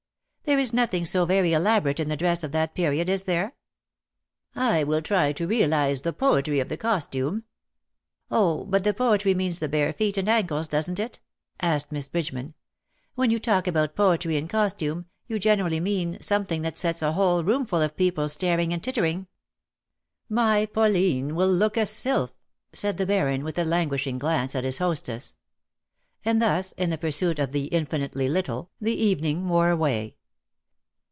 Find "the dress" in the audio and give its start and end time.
2.09-2.43